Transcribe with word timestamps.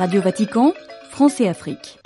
Radio 0.00 0.22
Vatican, 0.22 0.72
France 1.10 1.42
et 1.42 1.46
Afrique. 1.46 1.98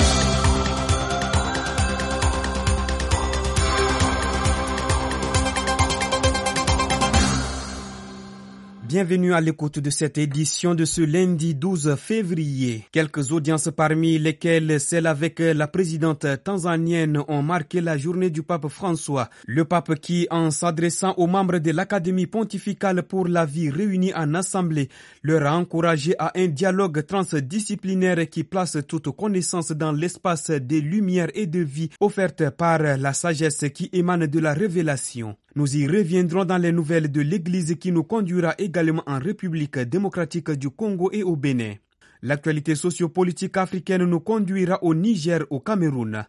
Bienvenue 8.94 9.34
à 9.34 9.40
l'écoute 9.40 9.80
de 9.80 9.90
cette 9.90 10.18
édition 10.18 10.76
de 10.76 10.84
ce 10.84 11.00
lundi 11.00 11.56
12 11.56 11.96
février. 11.96 12.84
Quelques 12.92 13.32
audiences 13.32 13.68
parmi 13.76 14.20
lesquelles 14.20 14.78
celles 14.78 15.08
avec 15.08 15.40
la 15.40 15.66
présidente 15.66 16.24
tanzanienne 16.44 17.20
ont 17.26 17.42
marqué 17.42 17.80
la 17.80 17.98
journée 17.98 18.30
du 18.30 18.44
pape 18.44 18.68
François. 18.68 19.30
Le 19.46 19.64
pape 19.64 19.96
qui, 19.96 20.28
en 20.30 20.52
s'adressant 20.52 21.12
aux 21.16 21.26
membres 21.26 21.58
de 21.58 21.72
l'Académie 21.72 22.28
pontificale 22.28 23.02
pour 23.02 23.26
la 23.26 23.44
vie 23.44 23.68
réunie 23.68 24.14
en 24.14 24.32
assemblée, 24.32 24.88
leur 25.24 25.44
a 25.44 25.56
encouragé 25.56 26.14
à 26.20 26.30
un 26.36 26.46
dialogue 26.46 27.04
transdisciplinaire 27.04 28.30
qui 28.30 28.44
place 28.44 28.78
toute 28.86 29.10
connaissance 29.16 29.72
dans 29.72 29.90
l'espace 29.90 30.52
des 30.52 30.80
lumières 30.80 31.32
et 31.34 31.46
de 31.48 31.58
vie 31.58 31.90
offertes 31.98 32.48
par 32.50 32.78
la 32.78 33.12
sagesse 33.12 33.64
qui 33.74 33.90
émane 33.92 34.28
de 34.28 34.38
la 34.38 34.54
révélation. 34.54 35.34
Nous 35.56 35.76
y 35.76 35.86
reviendrons 35.86 36.44
dans 36.44 36.58
les 36.58 36.72
nouvelles 36.72 37.12
de 37.12 37.20
l'Église 37.20 37.76
qui 37.78 37.92
nous 37.92 38.02
conduira 38.02 38.54
également 38.58 39.04
en 39.06 39.20
République 39.20 39.78
démocratique 39.78 40.50
du 40.50 40.68
Congo 40.68 41.10
et 41.12 41.22
au 41.22 41.36
Bénin. 41.36 41.74
L'actualité 42.22 42.74
sociopolitique 42.74 43.56
africaine 43.56 44.04
nous 44.04 44.18
conduira 44.18 44.82
au 44.82 44.96
Niger, 44.96 45.44
au 45.50 45.60
Cameroun. 45.60 46.26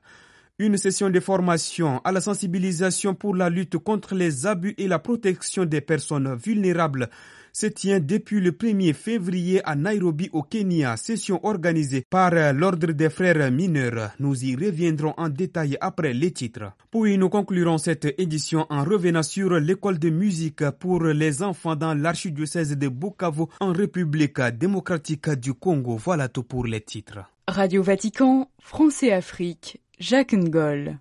Une 0.60 0.78
session 0.78 1.10
de 1.10 1.20
formation 1.20 2.02
à 2.04 2.12
la 2.12 2.22
sensibilisation 2.22 3.16
pour 3.16 3.36
la 3.36 3.50
lutte 3.50 3.80
contre 3.80 4.14
les 4.14 4.46
abus 4.46 4.76
et 4.78 4.88
la 4.88 5.00
protection 5.00 5.66
des 5.66 5.82
personnes 5.82 6.36
vulnérables 6.36 7.10
se 7.56 7.68
tient 7.68 8.02
depuis 8.02 8.42
le 8.42 8.52
1er 8.52 8.94
février 8.94 9.62
à 9.64 9.76
Nairobi 9.78 10.30
au 10.34 10.44
Kenya, 10.44 10.98
session 10.98 11.40
organisée 11.46 12.04
par 12.10 12.32
l'Ordre 12.54 12.92
des 12.92 13.10
frères 13.10 13.50
mineurs. 13.50 14.12
Nous 14.20 14.44
y 14.44 14.58
reviendrons 14.58 15.14
en 15.16 15.30
détail 15.30 15.78
après 15.80 16.14
les 16.14 16.32
titres. 16.32 16.74
Puis 16.92 17.18
nous 17.18 17.30
conclurons 17.30 17.78
cette 17.78 18.14
édition 18.20 18.66
en 18.70 18.84
revenant 18.84 19.24
sur 19.24 19.52
l'école 19.54 20.00
de 20.00 20.10
musique 20.10 20.70
pour 20.72 21.06
les 21.06 21.44
enfants 21.44 21.78
dans 21.78 21.94
l'archidiocèse 21.94 22.78
de 22.78 22.90
Bukavu 22.90 23.46
en 23.62 23.72
République 23.72 24.42
démocratique 24.42 25.30
du 25.30 25.54
Congo. 25.54 25.96
Voilà 25.96 26.28
tout 26.28 26.44
pour 26.44 26.66
les 26.66 26.82
titres. 26.82 27.20
Radio 27.48 27.82
Vatican, 27.84 28.50
France 28.60 29.02
et 29.04 29.14
Afrique, 29.14 29.80
Jacques 29.98 30.34
Ngol. 30.34 30.98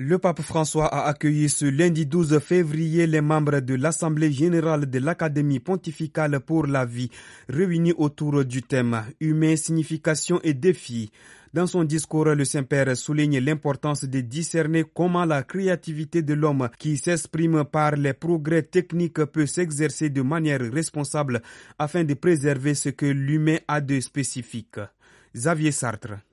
Le 0.00 0.16
pape 0.18 0.42
François 0.42 0.86
a 0.86 1.08
accueilli 1.08 1.48
ce 1.48 1.64
lundi 1.64 2.06
12 2.06 2.38
février 2.38 3.08
les 3.08 3.20
membres 3.20 3.58
de 3.58 3.74
l'Assemblée 3.74 4.30
générale 4.30 4.88
de 4.88 5.00
l'Académie 5.00 5.58
pontificale 5.58 6.38
pour 6.38 6.68
la 6.68 6.84
vie, 6.84 7.10
réunis 7.48 7.94
autour 7.98 8.44
du 8.44 8.62
thème 8.62 9.02
Humain, 9.18 9.56
signification 9.56 10.38
et 10.44 10.54
défi. 10.54 11.10
Dans 11.52 11.66
son 11.66 11.82
discours, 11.82 12.26
le 12.26 12.44
Saint-Père 12.44 12.96
souligne 12.96 13.40
l'importance 13.40 14.04
de 14.04 14.20
discerner 14.20 14.84
comment 14.84 15.24
la 15.24 15.42
créativité 15.42 16.22
de 16.22 16.34
l'homme 16.34 16.68
qui 16.78 16.96
s'exprime 16.96 17.64
par 17.64 17.96
les 17.96 18.12
progrès 18.12 18.62
techniques 18.62 19.24
peut 19.24 19.46
s'exercer 19.46 20.10
de 20.10 20.22
manière 20.22 20.60
responsable 20.60 21.42
afin 21.76 22.04
de 22.04 22.14
préserver 22.14 22.74
ce 22.74 22.90
que 22.90 23.06
l'humain 23.06 23.58
a 23.66 23.80
de 23.80 23.98
spécifique. 23.98 24.78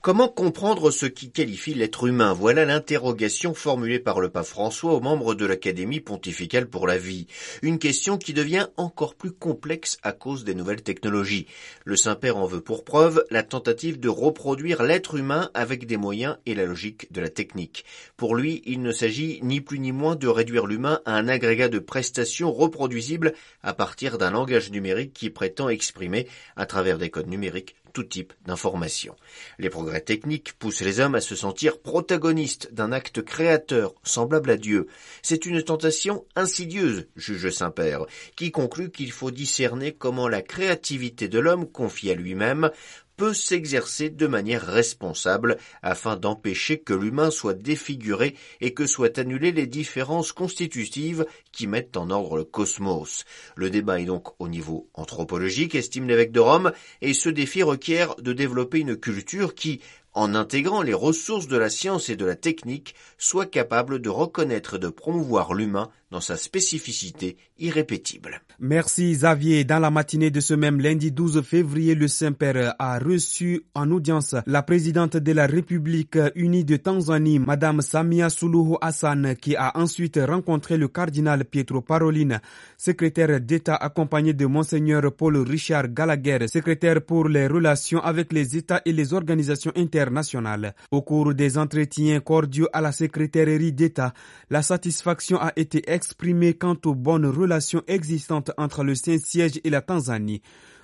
Comment 0.02 0.30
comprendre 0.30 0.90
ce 0.90 1.06
qui 1.06 1.30
qualifie 1.30 1.74
l'être 1.74 2.08
humain? 2.08 2.34
Voilà 2.34 2.66
l'interrogation 2.66 3.54
formulée 3.54 4.00
par 4.00 4.20
le 4.20 4.30
pape 4.30 4.46
François 4.46 4.94
aux 4.94 5.02
membres 5.02 5.36
de 5.36 5.46
l'Académie 5.46 6.00
pontificale 6.00 6.68
pour 6.68 6.88
la 6.88 6.98
vie. 6.98 7.28
Une 7.62 7.78
question 7.78 8.18
qui 8.18 8.34
devient 8.34 8.68
encore 8.78 9.16
plus 9.16 9.32
complexe 9.32 9.98
à 10.02 10.12
cause 10.12 10.44
des 10.44 10.56
nouvelles 10.56 10.82
technologies. 10.82 11.48
Le 11.84 11.96
Saint-Père 11.96 12.38
en 12.38 12.46
veut 12.46 12.62
pour 12.62 12.86
preuve 12.86 13.26
la 13.30 13.44
tentative 13.44 14.00
de 14.00 14.10
reproduire 14.10 14.82
l'être 14.82 15.16
humain 15.16 15.50
avec 15.54 15.86
des 15.86 15.98
moyens 15.98 16.38
et 16.46 16.56
la 16.56 16.66
logique 16.66 17.12
de 17.12 17.22
la 17.22 17.30
technique. 17.30 17.86
Pour 18.16 18.36
lui, 18.36 18.62
il 18.66 18.82
ne 18.82 18.92
s'agit 18.92 19.40
ni 19.44 19.62
plus 19.62 19.80
ni 19.80 19.92
moins 19.92 20.16
de 20.16 20.28
réduire 20.28 20.68
l'humain 20.68 21.02
à 21.06 21.16
un 21.16 21.28
agrégat 21.28 21.70
de 21.70 21.80
prestations 21.80 22.52
reproduisibles 22.52 23.34
à 23.62 23.74
partir 23.74 24.18
d'un 24.18 24.32
langage 24.32 24.72
numérique 24.72 25.14
qui 25.14 25.30
prétend 25.30 25.70
exprimer, 25.70 26.28
à 26.56 26.66
travers 26.66 26.98
des 26.98 27.10
codes 27.10 27.28
numériques, 27.28 27.76
tout 27.96 28.04
type 28.04 28.34
d'informations. 28.46 29.16
Les 29.58 29.70
progrès 29.70 30.02
techniques 30.02 30.52
poussent 30.60 30.82
les 30.82 31.00
hommes 31.00 31.16
à 31.16 31.22
se 31.22 31.34
sentir 31.34 31.80
protagonistes 31.80 32.74
d'un 32.74 32.92
acte 32.92 33.22
créateur 33.22 33.96
semblable 34.04 34.52
à 34.52 34.58
Dieu. 34.58 34.88
C'est 35.22 35.46
une 35.46 35.64
tentation 35.64 36.26
insidieuse, 36.36 37.08
juge 37.16 37.50
Saint-Père, 37.50 38.06
qui 38.36 38.52
conclut 38.52 38.92
qu'il 38.92 39.14
faut 39.14 39.32
discerner 39.32 39.94
comment 39.94 40.28
la 40.28 40.42
créativité 40.42 41.30
de 41.30 41.40
l'homme 41.40 41.72
confiée 41.72 42.12
à 42.12 42.16
lui-même 42.16 42.70
peut 43.18 43.34
s'exercer 43.34 44.10
de 44.10 44.28
manière 44.28 44.66
responsable 44.66 45.58
afin 45.82 46.16
d'empêcher 46.16 46.80
que 46.80 46.94
l'humain 46.94 47.32
soit 47.32 47.54
défiguré 47.54 48.36
et 48.62 48.74
que 48.74 48.88
soient 48.88 49.20
annulées 49.20 49.52
les 49.52 49.68
différences 49.68 50.32
constitutives 50.32 51.26
qui 51.52 51.68
mettent 51.68 51.98
en 51.98 52.10
ordre 52.10 52.38
le 52.38 52.44
cosmos. 52.44 53.26
Le 53.56 53.70
débat 53.70 54.00
est 54.00 54.06
donc 54.06 54.30
au 54.40 54.48
niveau 54.48 54.90
anthropologique, 54.94 55.76
estime 55.76 56.08
l'évêque 56.08 56.32
de 56.32 56.40
Rome, 56.40 56.72
et 57.02 57.14
ce 57.14 57.30
défi 57.30 57.64
requiert 57.64 58.16
de 58.16 58.34
développer 58.34 58.80
une 58.80 58.98
culture 58.98 59.56
qui, 59.56 59.82
en 60.14 60.34
intégrant 60.34 60.82
les 60.82 60.94
ressources 60.94 61.48
de 61.48 61.58
la 61.58 61.70
science 61.70 62.10
et 62.10 62.16
de 62.16 62.26
la 62.26 62.36
technique, 62.36 62.96
soit 63.18 63.46
capable 63.46 64.00
de 64.00 64.10
reconnaître 64.10 64.76
et 64.76 64.80
de 64.80 64.88
promouvoir 64.88 65.54
l'humain 65.54 65.90
dans 66.12 66.22
sa 66.22 66.38
spécificité 66.38 67.38
irrépétible. 67.58 68.42
Merci 68.60 69.12
Xavier. 69.14 69.64
Dans 69.64 69.80
la 69.80 69.90
matinée 69.90 70.30
de 70.30 70.40
ce 70.40 70.54
même 70.54 70.80
lundi 70.80 71.12
12 71.12 71.42
février, 71.42 71.96
le 71.96 72.08
Saint-Père 72.08 72.76
a 72.78 73.00
reçu 73.00 73.64
en 73.74 73.90
audience 73.92 74.36
la 74.46 74.62
présidente 74.62 75.18
de 75.18 75.32
la 75.32 75.48
République 75.48 76.18
unie 76.36 76.64
de 76.64 76.78
Tanzanie, 76.78 77.40
Madame 77.40 77.82
Samia 77.82 78.30
Suluhu 78.30 78.76
Hassan, 78.82 79.36
qui 79.36 79.56
a 79.56 79.72
ensuite 79.78 80.20
rencontré 80.22 80.78
le 80.78 80.88
cardinal 80.88 81.46
Pietro 81.46 81.82
Parolin, 81.82 82.40
secrétaire 82.78 83.42
d'État 83.42 83.76
accompagné 83.76 84.34
de 84.34 84.46
Monseigneur 84.46 85.12
Paul 85.16 85.38
Richard 85.38 85.90
Gallagher, 85.90 86.48
secrétaire 86.48 87.02
pour 87.02 87.28
les 87.30 87.48
relations 87.48 88.00
avec 88.02 88.32
les 88.32 88.56
États 88.58 88.82
et 88.86 88.92
les 88.94 89.14
organisations 89.14 89.72
internationales. 89.76 90.76
Au 90.92 91.02
cours 91.02 91.34
des 91.34 91.58
entretiens 91.58 92.20
cordiaux 92.20 92.68
à 92.74 92.82
la 92.82 92.92
secrétairerie 92.92 93.74
d'État, 93.74 94.14
la 94.50 94.62
satisfaction 94.62 95.38
a 95.40 95.52
été 95.56 95.84
exprimée 95.96 96.54
quant 96.54 96.78
aux 96.86 96.94
bonnes 96.94 97.26
relations 97.26 97.82
existantes 97.88 98.52
entre 98.58 98.84
le 98.84 98.94
Saint-Siège 98.96 99.60
et 99.64 99.70
la 99.70 99.82
Tanzanie, 99.82 100.42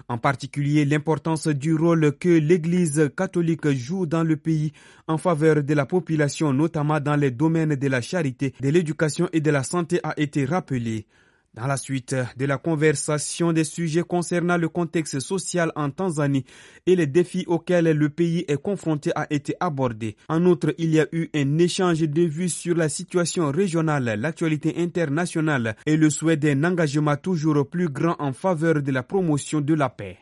en 0.07 0.17
particulier 0.17 0.85
l'importance 0.85 1.47
du 1.47 1.75
rôle 1.75 2.13
que 2.17 2.29
l'Église 2.29 3.11
catholique 3.15 3.69
joue 3.71 4.05
dans 4.05 4.23
le 4.23 4.37
pays 4.37 4.71
en 5.07 5.17
faveur 5.17 5.63
de 5.63 5.73
la 5.73 5.85
population, 5.85 6.53
notamment 6.53 6.99
dans 6.99 7.15
les 7.17 7.29
domaines 7.31 7.75
de 7.75 7.87
la 7.87 8.01
charité, 8.01 8.53
de 8.59 8.69
l'éducation 8.69 9.27
et 9.33 9.41
de 9.41 9.51
la 9.51 9.63
santé 9.63 9.99
a 10.03 10.13
été 10.17 10.45
rappelée. 10.45 11.05
Dans 11.53 11.67
la 11.67 11.75
suite 11.75 12.15
de 12.37 12.45
la 12.45 12.57
conversation 12.57 13.51
des 13.51 13.65
sujets 13.65 14.03
concernant 14.03 14.55
le 14.55 14.69
contexte 14.69 15.19
social 15.19 15.73
en 15.75 15.89
Tanzanie 15.89 16.45
et 16.85 16.95
les 16.95 17.07
défis 17.07 17.43
auxquels 17.45 17.91
le 17.91 18.09
pays 18.09 18.45
est 18.47 18.55
confronté 18.61 19.11
a 19.15 19.27
été 19.29 19.53
abordé. 19.59 20.15
En 20.29 20.45
outre, 20.45 20.73
il 20.77 20.91
y 20.91 21.01
a 21.01 21.07
eu 21.11 21.29
un 21.35 21.57
échange 21.57 21.99
de 21.99 22.21
vues 22.21 22.47
sur 22.47 22.77
la 22.77 22.87
situation 22.87 23.51
régionale, 23.51 24.17
l'actualité 24.17 24.75
internationale 24.77 25.75
et 25.85 25.97
le 25.97 26.09
souhait 26.09 26.37
d'un 26.37 26.63
engagement 26.63 27.17
toujours 27.17 27.69
plus 27.69 27.89
grand 27.89 28.15
en 28.19 28.31
faveur 28.31 28.81
de 28.81 28.91
la 28.93 29.03
promotion 29.03 29.59
de 29.59 29.73
la 29.73 29.89
paix. 29.89 30.19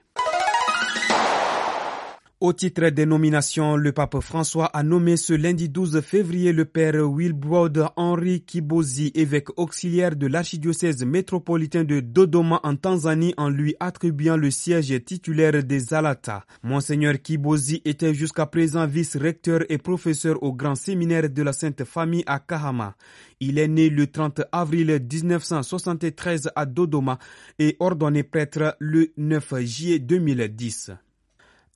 Au 2.42 2.54
titre 2.54 2.88
des 2.88 3.06
nominations, 3.06 3.76
le 3.76 3.92
pape 3.92 4.22
François 4.22 4.68
a 4.68 4.82
nommé 4.82 5.18
ce 5.18 5.34
lundi 5.34 5.68
12 5.68 6.00
février 6.00 6.54
le 6.54 6.64
père 6.64 6.96
Wilbrod 7.06 7.90
Henri 7.98 8.44
Kibozi, 8.46 9.12
évêque 9.14 9.50
auxiliaire 9.60 10.16
de 10.16 10.26
l'archidiocèse 10.26 11.04
métropolitain 11.04 11.84
de 11.84 12.00
Dodoma 12.00 12.62
en 12.64 12.78
Tanzanie 12.78 13.34
en 13.36 13.50
lui 13.50 13.76
attribuant 13.82 14.38
le 14.38 14.52
siège 14.52 15.04
titulaire 15.04 15.62
des 15.66 15.94
Alata. 15.94 16.46
Monseigneur 16.64 17.22
Kibozi 17.22 17.82
était 17.84 18.14
jusqu'à 18.14 18.46
présent 18.46 18.88
vice-recteur 18.88 19.66
et 19.68 19.78
professeur 19.78 20.42
au 20.42 20.54
grand 20.54 20.76
séminaire 20.76 21.30
de 21.30 21.44
la 21.44 21.52
Sainte 21.52 21.84
Famille 21.84 22.24
à 22.26 22.40
Kahama. 22.40 22.96
Il 23.42 23.60
est 23.60 23.68
né 23.68 23.90
le 23.90 24.08
30 24.08 24.44
avril 24.54 24.88
1973 25.12 26.52
à 26.56 26.66
Dodoma 26.66 27.20
et 27.60 27.76
ordonné 27.82 28.24
prêtre 28.24 28.78
le 28.80 29.12
9 29.18 29.56
juillet 29.66 30.00
2010. 30.00 30.92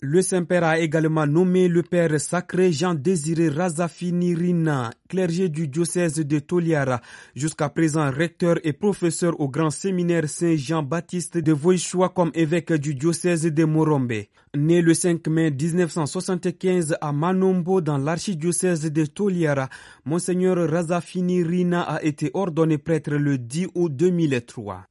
Le 0.05 0.21
Saint-Père 0.21 0.65
a 0.65 0.79
également 0.79 1.25
nommé 1.25 1.69
le 1.69 1.81
Père 1.81 2.19
sacré 2.19 2.73
Jean-Désiré 2.73 3.47
Razafinirina, 3.47 4.91
clergé 5.07 5.47
du 5.47 5.69
diocèse 5.69 6.15
de 6.15 6.39
Toliara, 6.39 6.99
jusqu'à 7.37 7.69
présent 7.69 8.11
recteur 8.11 8.57
et 8.65 8.73
professeur 8.73 9.39
au 9.39 9.47
grand 9.47 9.69
séminaire 9.69 10.27
Saint-Jean-Baptiste 10.27 11.37
de 11.37 11.53
Voichoua 11.53 12.09
comme 12.09 12.31
évêque 12.33 12.73
du 12.73 12.95
diocèse 12.95 13.45
de 13.45 13.63
Morombe. 13.63 14.25
Né 14.57 14.81
le 14.81 14.93
5 14.93 15.25
mai 15.29 15.51
1975 15.51 16.97
à 16.99 17.13
Manombo 17.13 17.79
dans 17.79 17.97
l'archidiocèse 17.97 18.91
de 18.91 19.05
Toliara, 19.05 19.69
Monseigneur 20.03 20.69
Razafinirina 20.69 21.81
a 21.81 22.03
été 22.03 22.29
ordonné 22.33 22.77
prêtre 22.77 23.11
le 23.11 23.37
10 23.37 23.67
août 23.73 23.95
2003. 23.95 24.85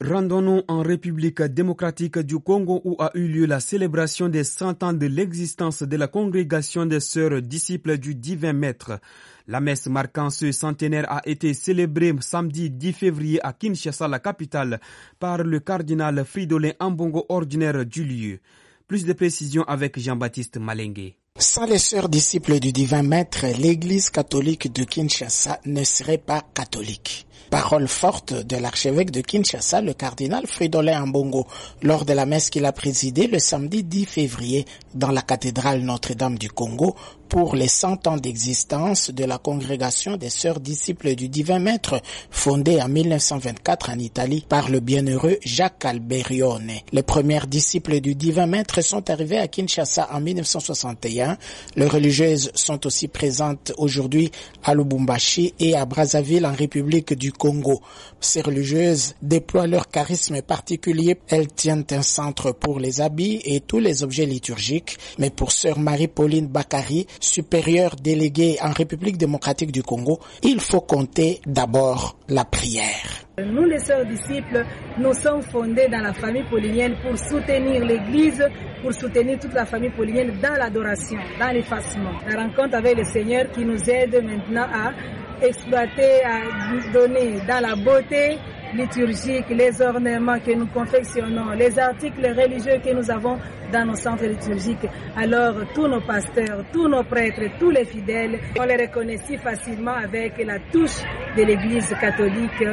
Rendons-nous 0.00 0.62
en 0.68 0.82
République 0.82 1.42
démocratique 1.42 2.20
du 2.20 2.38
Congo 2.38 2.80
où 2.84 2.94
a 3.02 3.10
eu 3.14 3.26
lieu 3.26 3.46
la 3.46 3.58
célébration 3.58 4.28
des 4.28 4.44
100 4.44 4.84
ans 4.84 4.92
de 4.92 5.06
l'existence 5.06 5.82
de 5.82 5.96
la 5.96 6.06
congrégation 6.06 6.86
des 6.86 7.00
sœurs 7.00 7.42
disciples 7.42 7.98
du 7.98 8.14
divin 8.14 8.52
maître. 8.52 9.00
La 9.48 9.58
messe 9.58 9.88
marquant 9.88 10.30
ce 10.30 10.52
centenaire 10.52 11.10
a 11.10 11.20
été 11.26 11.52
célébrée 11.52 12.14
samedi 12.20 12.70
10 12.70 12.92
février 12.92 13.44
à 13.44 13.52
Kinshasa, 13.52 14.06
la 14.06 14.20
capitale, 14.20 14.78
par 15.18 15.38
le 15.38 15.58
cardinal 15.58 16.24
Fridolin 16.24 16.74
Ambongo 16.78 17.26
ordinaire 17.28 17.84
du 17.84 18.04
lieu. 18.04 18.38
Plus 18.86 19.04
de 19.04 19.12
précisions 19.14 19.64
avec 19.64 19.98
Jean-Baptiste 19.98 20.58
Malengue. 20.58 21.14
Sans 21.40 21.66
les 21.66 21.78
sœurs 21.78 22.08
disciples 22.08 22.58
du 22.58 22.72
divin 22.72 23.04
maître, 23.04 23.46
l'église 23.60 24.10
catholique 24.10 24.72
de 24.72 24.82
Kinshasa 24.82 25.60
ne 25.66 25.84
serait 25.84 26.18
pas 26.18 26.42
catholique. 26.52 27.28
Parole 27.48 27.86
forte 27.86 28.34
de 28.34 28.56
l'archevêque 28.56 29.12
de 29.12 29.20
Kinshasa, 29.20 29.80
le 29.80 29.94
cardinal 29.94 30.46
Fridolin 30.46 31.04
Ambongo, 31.04 31.46
lors 31.80 32.04
de 32.04 32.12
la 32.12 32.26
messe 32.26 32.50
qu'il 32.50 32.64
a 32.66 32.72
présidée 32.72 33.28
le 33.28 33.38
samedi 33.38 33.84
10 33.84 34.04
février 34.04 34.66
dans 34.94 35.12
la 35.12 35.22
cathédrale 35.22 35.80
Notre-Dame 35.80 36.36
du 36.38 36.50
Congo 36.50 36.94
pour 37.28 37.54
les 37.54 37.68
100 37.68 38.06
ans 38.06 38.16
d'existence 38.16 39.10
de 39.10 39.24
la 39.24 39.38
congrégation 39.38 40.16
des 40.16 40.30
sœurs 40.30 40.60
disciples 40.60 41.14
du 41.14 41.28
divin 41.28 41.58
maître 41.58 42.00
fondée 42.30 42.80
en 42.80 42.88
1924 42.88 43.90
en 43.90 43.98
Italie 43.98 44.44
par 44.48 44.70
le 44.70 44.80
bienheureux 44.80 45.38
Jacques 45.42 45.84
Alberione. 45.84 46.72
Les 46.92 47.02
premières 47.02 47.46
disciples 47.46 48.00
du 48.00 48.14
divin 48.14 48.46
maître 48.46 48.80
sont 48.82 49.10
arrivées 49.10 49.38
à 49.38 49.48
Kinshasa 49.48 50.08
en 50.12 50.20
1961. 50.20 51.27
Les 51.76 51.86
religieuses 51.86 52.50
sont 52.54 52.86
aussi 52.86 53.08
présentes 53.08 53.72
aujourd'hui 53.78 54.30
à 54.64 54.74
Lubumbashi 54.74 55.54
et 55.58 55.76
à 55.76 55.84
Brazzaville 55.84 56.46
en 56.46 56.52
République 56.52 57.14
du 57.14 57.32
Congo. 57.32 57.80
Ces 58.20 58.40
religieuses 58.40 59.14
déploient 59.22 59.66
leur 59.66 59.88
charisme 59.88 60.40
particulier. 60.42 61.18
Elles 61.28 61.48
tiennent 61.48 61.84
un 61.90 62.02
centre 62.02 62.52
pour 62.52 62.80
les 62.80 63.00
habits 63.00 63.40
et 63.44 63.60
tous 63.60 63.78
les 63.78 64.02
objets 64.02 64.26
liturgiques. 64.26 64.98
Mais 65.18 65.30
pour 65.30 65.52
sœur 65.52 65.78
Marie-Pauline 65.78 66.46
Bakari, 66.46 67.06
supérieure 67.20 67.96
déléguée 67.96 68.58
en 68.62 68.70
République 68.72 69.18
démocratique 69.18 69.72
du 69.72 69.82
Congo, 69.82 70.20
il 70.42 70.60
faut 70.60 70.80
compter 70.80 71.40
d'abord 71.46 72.16
la 72.28 72.44
prière. 72.44 73.27
Nous, 73.44 73.64
les 73.64 73.78
sœurs 73.78 74.04
disciples, 74.04 74.64
nous 74.98 75.12
sommes 75.14 75.42
fondés 75.42 75.86
dans 75.88 76.00
la 76.00 76.12
famille 76.12 76.42
paulinienne 76.50 76.96
pour 77.00 77.16
soutenir 77.16 77.84
l'Église, 77.84 78.44
pour 78.82 78.92
soutenir 78.92 79.38
toute 79.38 79.54
la 79.54 79.64
famille 79.64 79.90
paulinienne 79.90 80.38
dans 80.42 80.54
l'adoration, 80.58 81.18
dans 81.38 81.52
l'effacement. 81.52 82.12
La 82.28 82.42
rencontre 82.42 82.76
avec 82.76 82.96
le 82.96 83.04
Seigneur 83.04 83.48
qui 83.52 83.64
nous 83.64 83.78
aide 83.88 84.24
maintenant 84.24 84.66
à 84.72 84.92
exploiter, 85.40 86.24
à 86.24 86.92
donner 86.92 87.38
dans 87.46 87.60
la 87.60 87.76
beauté 87.76 88.38
liturgique, 88.74 89.48
les 89.50 89.80
ornements 89.82 90.38
que 90.40 90.52
nous 90.54 90.66
confectionnons, 90.66 91.50
les 91.52 91.78
articles 91.78 92.26
religieux 92.26 92.80
que 92.84 92.92
nous 92.94 93.10
avons 93.10 93.38
dans 93.72 93.84
nos 93.86 93.94
centres 93.96 94.24
liturgiques. 94.26 94.86
Alors 95.16 95.54
tous 95.74 95.86
nos 95.86 96.00
pasteurs, 96.00 96.64
tous 96.72 96.88
nos 96.88 97.04
prêtres, 97.04 97.42
tous 97.58 97.70
les 97.70 97.84
fidèles, 97.84 98.38
on 98.58 98.64
les 98.64 98.76
reconnaît 98.76 99.18
si 99.26 99.36
facilement 99.36 99.94
avec 99.94 100.38
la 100.44 100.58
touche 100.72 101.02
de 101.36 101.42
l'Église 101.42 101.88
catholique 102.00 102.64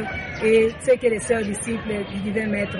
et 0.44 0.68
ce 0.84 0.92
que 0.96 1.06
les 1.06 1.20
sœurs 1.20 1.42
disciples 1.42 2.04
du 2.12 2.20
divin 2.20 2.46
maître 2.48 2.78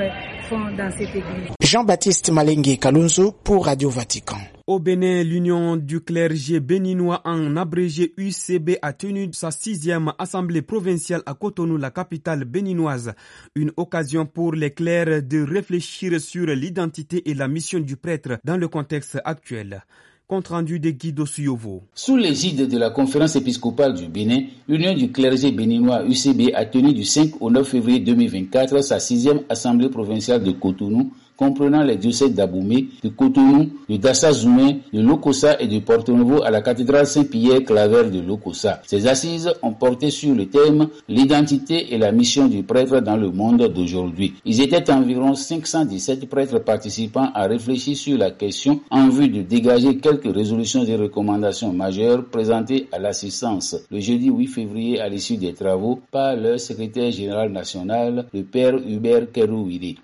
font 0.49 0.71
dans 0.77 0.91
cette 0.91 1.15
Église. 1.15 1.51
Jean-Baptiste 1.63 2.31
Malengue 2.31 2.79
Kalunzo 2.79 3.33
pour 3.33 3.67
Radio 3.67 3.91
Vatican. 3.91 4.39
Au 4.69 4.81
Bénin, 4.81 5.23
l'Union 5.23 5.77
du 5.77 6.01
clergé 6.01 6.59
béninois 6.59 7.23
en 7.25 7.57
abrégé 7.57 8.13
UCB 8.17 8.79
a 8.83 8.93
tenu 8.93 9.29
sa 9.33 9.53
sixième 9.53 10.13
assemblée 10.19 10.61
provinciale 10.61 11.23
à 11.25 11.35
Cotonou, 11.35 11.77
la 11.77 11.93
capitale 11.93 12.45
béninoise. 12.45 13.13
Une 13.55 13.71
occasion 13.77 14.27
pour 14.27 14.55
les 14.55 14.73
clercs 14.73 15.23
de 15.23 15.41
réfléchir 15.41 16.21
sur 16.21 16.47
l'identité 16.47 17.31
et 17.31 17.35
la 17.35 17.47
mission 17.47 17.79
du 17.79 17.97
prêtre 17.97 18.39
dans 18.43 18.57
le 18.57 18.67
contexte 18.67 19.21
actuel. 19.25 19.85
Compte 20.27 20.49
rendu 20.49 20.81
de 20.81 20.91
Guido 20.91 21.27
Suyovo. 21.27 21.85
Sous 21.95 22.17
l'égide 22.17 22.67
de 22.69 22.77
la 22.77 22.91
conférence 22.91 23.37
épiscopale 23.37 23.95
du 23.95 24.09
Bénin, 24.09 24.47
l'Union 24.67 24.95
du 24.95 25.13
clergé 25.13 25.53
béninois 25.53 26.03
UCB 26.05 26.51
a 26.55 26.65
tenu 26.67 26.93
du 26.93 27.05
5 27.05 27.41
au 27.41 27.53
9 27.53 27.65
février 27.69 28.01
2024 28.01 28.83
sa 28.83 28.99
sixième 28.99 29.43
assemblée 29.49 29.91
provinciale 29.91 30.43
de 30.43 30.51
Cotonou 30.51 31.13
comprenant 31.37 31.83
les 31.83 31.97
diocèses 31.97 32.35
d'Aboumé, 32.35 32.88
de 33.03 33.09
Cotonou, 33.09 33.69
de 33.88 33.97
Dassa 33.97 34.33
Zoumé, 34.33 34.81
de 34.93 35.00
Lokossa 35.00 35.61
et 35.61 35.67
de 35.67 35.79
Porto-Nouveau 35.79 36.43
à 36.43 36.50
la 36.50 36.62
cathédrale 36.62 37.06
Saint-Pierre-Claver 37.06 38.11
de 38.11 38.21
Lokossa. 38.21 38.81
Ces 38.87 39.06
assises 39.06 39.53
ont 39.62 39.73
porté 39.73 40.11
sur 40.11 40.35
le 40.35 40.47
thème 40.47 40.88
l'identité 41.09 41.94
et 41.94 41.99
la 41.99 42.12
mission 42.12 42.47
du 42.47 42.62
prêtre 42.62 43.00
dans 43.00 43.17
le 43.17 43.31
monde 43.31 43.69
d'aujourd'hui. 43.69 44.35
Ils 44.44 44.61
étaient 44.61 44.91
environ 44.91 45.35
517 45.35 46.29
prêtres 46.29 46.59
participants 46.59 47.31
à 47.35 47.47
réfléchir 47.47 47.97
sur 47.97 48.19
la 48.19 48.31
question 48.31 48.81
en 48.91 49.09
vue 49.09 49.29
de 49.29 49.43
dégager 49.43 49.99
quelques 49.99 50.35
résolutions 50.35 50.85
et 50.85 50.97
recommandations 50.97 51.73
majeures 51.73 52.25
présentées 52.25 52.89
à 52.93 52.99
l'assistance 52.99 53.77
le 53.91 54.00
jeudi 54.00 54.31
8 54.31 54.47
février 54.47 55.00
à 55.00 55.09
l'issue 55.09 55.37
des 55.37 55.53
travaux 55.53 56.00
par 56.11 56.37
le 56.37 56.59
secrétaire 56.59 57.11
général 57.11 57.50
national, 57.50 58.27
le 58.32 58.43
père 58.43 58.77
Hubert 58.77 59.31
Kerouidi 59.32 59.99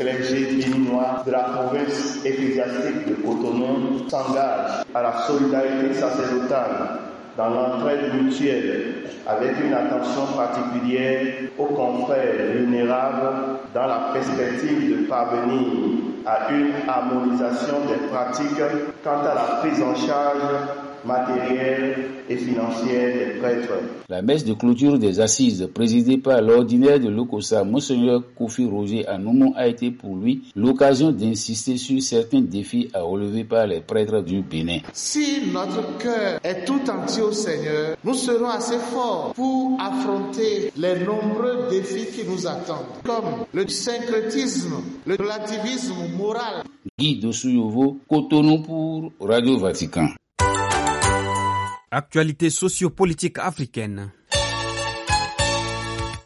clergé 0.00 0.46
béninois 0.56 1.22
de 1.26 1.30
la 1.30 1.40
province 1.40 2.24
ecclésiastique 2.24 3.06
de 3.06 3.14
Cotonou 3.16 4.08
s'engage 4.08 4.82
à 4.94 5.02
la 5.02 5.12
solidarité 5.26 5.92
sacerdotale 5.92 7.00
dans 7.36 7.50
l'entraide 7.50 8.14
mutuelle 8.14 8.94
avec 9.28 9.52
une 9.62 9.74
attention 9.74 10.24
particulière 10.34 11.26
aux 11.58 11.66
confrères 11.66 12.52
vulnérables 12.54 13.58
dans 13.74 13.86
la 13.86 14.10
perspective 14.14 14.90
de 15.02 15.06
parvenir 15.06 15.68
à 16.26 16.50
une 16.50 16.72
harmonisation 16.88 17.76
des 17.86 18.06
pratiques 18.08 18.62
quant 19.04 19.20
à 19.20 19.34
la 19.34 19.60
prise 19.60 19.82
en 19.82 19.94
charge 19.94 20.42
matérielle 21.04 21.96
et 22.28 22.36
financière 22.36 23.14
des 23.14 23.38
prêtres. 23.40 23.72
La 24.08 24.22
messe 24.22 24.44
de 24.44 24.54
clôture 24.54 24.98
des 24.98 25.20
assises 25.20 25.68
présidée 25.72 26.18
par 26.18 26.40
l'ordinaire 26.42 27.00
de 27.00 27.08
l'Okosa, 27.08 27.64
Monseigneur 27.64 28.22
Kofi 28.36 28.64
Roger 28.66 29.06
Anoumou, 29.06 29.52
a 29.56 29.66
été 29.66 29.90
pour 29.90 30.16
lui 30.16 30.42
l'occasion 30.54 31.10
d'insister 31.12 31.76
sur 31.76 32.00
certains 32.02 32.40
défis 32.40 32.88
à 32.94 33.02
relever 33.02 33.44
par 33.44 33.66
les 33.66 33.80
prêtres 33.80 34.20
du 34.20 34.42
Bénin. 34.42 34.78
Si 34.92 35.50
notre 35.52 35.98
cœur 35.98 36.40
est 36.42 36.64
tout 36.64 36.80
entier 36.90 37.22
au 37.22 37.32
Seigneur, 37.32 37.96
nous 38.04 38.14
serons 38.14 38.48
assez 38.50 38.78
forts 38.78 39.32
pour 39.34 39.78
affronter 39.80 40.72
les 40.76 41.00
nombreux 41.04 41.68
défis 41.70 42.06
qui 42.14 42.26
nous 42.28 42.46
attendent, 42.46 42.86
comme 43.04 43.44
le 43.52 43.66
syncrétisme, 43.68 44.74
le 45.06 45.16
relativisme 45.16 45.94
moral. 46.16 46.64
Guy 46.98 47.18
Dossouyovo, 47.18 47.98
Cotonou 48.08 48.62
pour 48.62 49.12
Radio 49.20 49.58
Vatican. 49.58 50.08
Actualité 51.92 52.50
sociopolitique 52.50 53.38
africaine. 53.40 54.12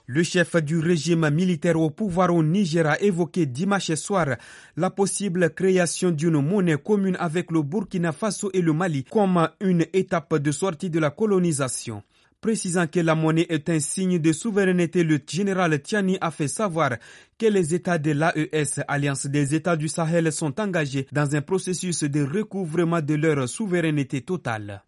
Le 0.04 0.22
chef 0.22 0.56
du 0.56 0.78
régime 0.78 1.30
militaire 1.30 1.80
au 1.80 1.88
pouvoir 1.88 2.34
au 2.34 2.42
Niger 2.42 2.86
a 2.86 3.00
évoqué 3.00 3.46
dimanche 3.46 3.94
soir 3.94 4.36
la 4.76 4.90
possible 4.90 5.48
création 5.54 6.10
d'une 6.10 6.42
monnaie 6.42 6.76
commune 6.76 7.16
avec 7.18 7.50
le 7.50 7.62
Burkina 7.62 8.12
Faso 8.12 8.50
et 8.52 8.60
le 8.60 8.74
Mali 8.74 9.04
comme 9.04 9.48
une 9.60 9.86
étape 9.94 10.36
de 10.36 10.52
sortie 10.52 10.90
de 10.90 10.98
la 10.98 11.08
colonisation. 11.10 12.02
Précisant 12.42 12.86
que 12.86 13.00
la 13.00 13.14
monnaie 13.14 13.46
est 13.48 13.70
un 13.70 13.80
signe 13.80 14.18
de 14.18 14.32
souveraineté, 14.34 15.02
le 15.02 15.18
général 15.26 15.80
Tiani 15.80 16.18
a 16.20 16.30
fait 16.30 16.46
savoir 16.48 16.90
que 17.38 17.46
les 17.46 17.74
États 17.74 17.96
de 17.96 18.10
l'AES, 18.10 18.82
Alliance 18.86 19.24
des 19.24 19.54
États 19.54 19.76
du 19.78 19.88
Sahel, 19.88 20.30
sont 20.30 20.60
engagés 20.60 21.06
dans 21.10 21.34
un 21.34 21.40
processus 21.40 22.04
de 22.04 22.22
recouvrement 22.22 23.00
de 23.00 23.14
leur 23.14 23.48
souveraineté 23.48 24.20
totale. 24.20 24.82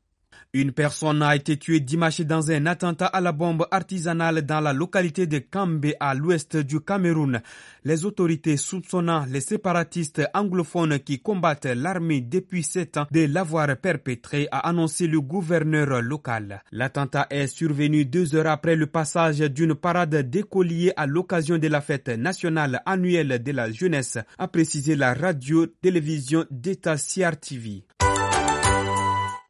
Une 0.52 0.72
personne 0.72 1.22
a 1.22 1.36
été 1.36 1.58
tuée 1.58 1.80
dimanche 1.80 2.20
dans 2.22 2.50
un 2.50 2.66
attentat 2.66 3.06
à 3.06 3.20
la 3.20 3.32
bombe 3.32 3.66
artisanale 3.70 4.42
dans 4.42 4.60
la 4.60 4.72
localité 4.72 5.26
de 5.26 5.38
Kambe 5.38 5.86
à 6.00 6.14
l'ouest 6.14 6.56
du 6.56 6.80
Cameroun. 6.80 7.42
Les 7.84 8.04
autorités 8.04 8.56
soupçonnant 8.56 9.26
les 9.28 9.40
séparatistes 9.40 10.22
anglophones 10.34 10.98
qui 11.00 11.20
combattent 11.20 11.66
l'armée 11.66 12.20
depuis 12.20 12.62
sept 12.62 12.96
ans 12.96 13.06
de 13.10 13.26
l'avoir 13.26 13.76
perpétré 13.76 14.48
a 14.50 14.60
annoncé 14.68 15.06
le 15.06 15.20
gouverneur 15.20 16.00
local. 16.00 16.62
L'attentat 16.72 17.26
est 17.30 17.46
survenu 17.48 18.04
deux 18.04 18.34
heures 18.34 18.46
après 18.46 18.76
le 18.76 18.86
passage 18.86 19.40
d'une 19.40 19.74
parade 19.74 20.14
d'écoliers 20.30 20.92
à 20.96 21.06
l'occasion 21.06 21.58
de 21.58 21.68
la 21.68 21.80
fête 21.80 22.08
nationale 22.08 22.82
annuelle 22.86 23.42
de 23.42 23.52
la 23.52 23.70
jeunesse, 23.70 24.18
a 24.38 24.48
précisé 24.48 24.96
la 24.96 25.14
radio-télévision 25.14 26.44
d'État 26.50 26.96
CRTV. 26.96 27.84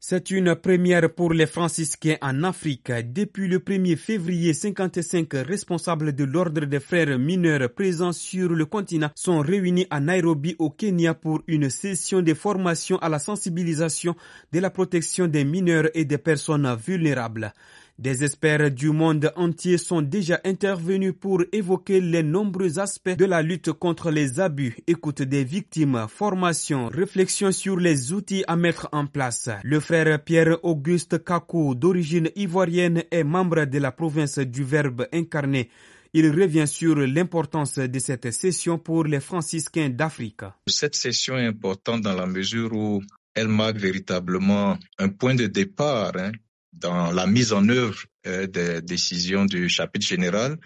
C'est 0.08 0.30
une 0.30 0.54
première 0.54 1.12
pour 1.12 1.32
les 1.32 1.46
franciscains 1.46 2.14
en 2.22 2.44
Afrique. 2.44 2.92
Depuis 3.12 3.48
le 3.48 3.58
1er 3.58 3.96
février, 3.96 4.52
55 4.54 5.26
responsables 5.32 6.12
de 6.14 6.22
l'ordre 6.22 6.64
des 6.64 6.78
frères 6.78 7.18
mineurs 7.18 7.68
présents 7.74 8.12
sur 8.12 8.50
le 8.50 8.66
continent 8.66 9.10
sont 9.16 9.40
réunis 9.40 9.88
à 9.90 9.98
Nairobi 9.98 10.54
au 10.60 10.70
Kenya 10.70 11.14
pour 11.14 11.42
une 11.48 11.70
session 11.70 12.22
de 12.22 12.34
formation 12.34 12.98
à 12.98 13.08
la 13.08 13.18
sensibilisation 13.18 14.14
de 14.52 14.60
la 14.60 14.70
protection 14.70 15.26
des 15.26 15.42
mineurs 15.44 15.88
et 15.94 16.04
des 16.04 16.18
personnes 16.18 16.72
vulnérables. 16.76 17.52
Des 17.98 18.24
experts 18.24 18.70
du 18.70 18.90
monde 18.90 19.32
entier 19.36 19.78
sont 19.78 20.02
déjà 20.02 20.38
intervenus 20.44 21.14
pour 21.18 21.42
évoquer 21.50 22.02
les 22.02 22.22
nombreux 22.22 22.78
aspects 22.78 23.16
de 23.16 23.24
la 23.24 23.40
lutte 23.40 23.72
contre 23.72 24.10
les 24.10 24.38
abus, 24.38 24.76
écoute 24.86 25.22
des 25.22 25.44
victimes, 25.44 26.04
formation, 26.06 26.88
réflexion 26.88 27.52
sur 27.52 27.78
les 27.78 28.12
outils 28.12 28.44
à 28.48 28.56
mettre 28.56 28.90
en 28.92 29.06
place. 29.06 29.48
Le 29.64 29.80
frère 29.80 30.22
Pierre-Auguste 30.22 31.24
Kakou, 31.24 31.74
d'origine 31.74 32.28
ivoirienne, 32.36 33.02
est 33.10 33.24
membre 33.24 33.64
de 33.64 33.78
la 33.78 33.92
province 33.92 34.40
du 34.40 34.62
Verbe 34.62 35.06
incarné. 35.10 35.70
Il 36.12 36.30
revient 36.30 36.66
sur 36.68 36.96
l'importance 36.96 37.78
de 37.78 37.98
cette 37.98 38.30
session 38.30 38.78
pour 38.78 39.04
les 39.04 39.20
franciscains 39.20 39.88
d'Afrique. 39.88 40.42
Cette 40.68 40.96
session 40.96 41.38
est 41.38 41.46
importante 41.46 42.02
dans 42.02 42.14
la 42.14 42.26
mesure 42.26 42.74
où 42.74 43.02
elle 43.34 43.48
marque 43.48 43.78
véritablement 43.78 44.76
un 44.98 45.08
point 45.08 45.34
de 45.34 45.46
départ 45.46 46.12
hein, 46.18 46.32
dans 46.76 47.12
la 47.12 47.26
mise 47.26 47.52
en 47.52 47.68
œuvre 47.68 47.98
euh, 48.26 48.46
des 48.46 48.82
décisions 48.82 49.44
du 49.44 49.68
chapitre 49.68 50.06
général, 50.06 50.58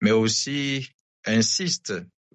mais 0.00 0.10
aussi 0.10 0.90
insiste 1.26 1.94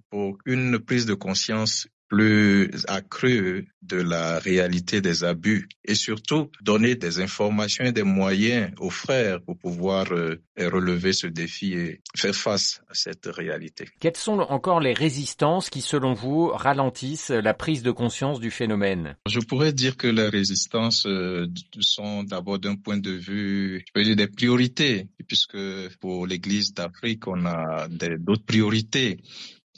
pour 0.10 0.38
une 0.46 0.80
prise 0.80 1.06
de 1.06 1.14
conscience 1.16 1.88
plus 2.14 2.70
accrue 2.88 3.68
de 3.82 3.98
la 3.98 4.38
réalité 4.38 5.02
des 5.02 5.24
abus 5.24 5.68
et 5.84 5.96
surtout 5.96 6.52
donner 6.62 6.94
des 6.96 7.20
informations 7.20 7.86
et 7.86 7.92
des 7.92 8.04
moyens 8.04 8.72
aux 8.78 8.92
frères 8.92 9.42
pour 9.42 9.58
pouvoir 9.58 10.12
euh, 10.12 10.40
relever 10.58 11.12
ce 11.12 11.26
défi 11.26 11.74
et 11.74 12.02
faire 12.16 12.36
face 12.36 12.84
à 12.88 12.94
cette 12.94 13.26
réalité. 13.26 13.90
Quelles 14.00 14.16
sont 14.16 14.38
encore 14.40 14.80
les 14.80 14.94
résistances 14.94 15.72
qui, 15.72 15.82
selon 15.82 16.14
vous, 16.14 16.50
ralentissent 16.50 17.32
la 17.32 17.56
prise 17.56 17.82
de 17.82 17.90
conscience 17.92 18.40
du 18.40 18.52
phénomène? 18.52 19.16
Je 19.28 19.40
pourrais 19.40 19.74
dire 19.74 19.98
que 19.98 20.08
les 20.08 20.30
résistances 20.30 21.08
euh, 21.08 21.48
sont 21.80 22.24
d'abord 22.24 22.60
d'un 22.60 22.76
point 22.76 22.98
de 22.98 23.12
vue, 23.12 23.84
je 23.88 23.92
peux 23.92 24.04
dire 24.04 24.16
des 24.16 24.28
priorités, 24.28 25.08
puisque 25.28 25.58
pour 26.00 26.28
l'Église 26.28 26.76
d'Afrique, 26.76 27.28
on 27.28 27.44
a 27.48 27.88
d'autres 27.90 28.46
priorités 28.46 29.18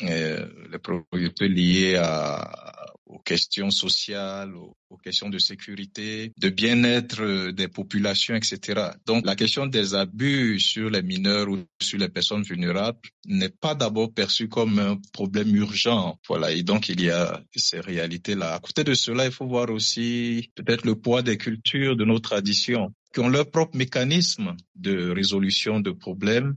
les 0.01 0.79
priorités 0.81 1.47
liées 1.47 1.95
à, 1.95 2.85
aux 3.05 3.19
questions 3.19 3.69
sociales, 3.71 4.53
aux, 4.55 4.75
questions 5.03 5.29
de 5.29 5.37
sécurité, 5.39 6.31
de 6.37 6.49
bien-être 6.49 7.21
euh, 7.21 7.51
des 7.51 7.67
populations, 7.67 8.33
etc. 8.33 8.91
Donc 9.05 9.25
la 9.25 9.35
question 9.35 9.67
des 9.67 9.93
abus 9.93 10.59
sur 10.59 10.89
les 10.89 11.03
mineurs 11.03 11.49
ou 11.49 11.59
sur 11.81 11.99
les 11.99 12.09
personnes 12.09 12.43
vulnérables 12.43 12.97
n'est 13.27 13.49
pas 13.49 13.75
d'abord 13.75 14.13
perçue 14.13 14.47
comme 14.47 14.79
un 14.79 14.97
problème 15.11 15.53
urgent. 15.55 16.17
Voilà, 16.27 16.51
et 16.51 16.63
donc 16.63 16.89
il 16.89 17.01
y 17.01 17.09
a 17.09 17.43
ces 17.55 17.81
réalités-là. 17.81 18.55
À 18.55 18.59
côté 18.59 18.83
de 18.83 18.93
cela, 18.93 19.25
il 19.25 19.31
faut 19.31 19.47
voir 19.47 19.69
aussi 19.69 20.49
peut-être 20.55 20.85
le 20.85 20.95
poids 20.95 21.21
des 21.21 21.37
cultures, 21.37 21.95
de 21.95 22.05
nos 22.05 22.19
traditions 22.19 22.91
qui 23.13 23.21
ont 23.21 23.29
leur 23.29 23.49
propre 23.49 23.77
mécanisme 23.77 24.57
de 24.75 25.09
résolution 25.09 25.79
de 25.79 25.91
problèmes 25.91 26.55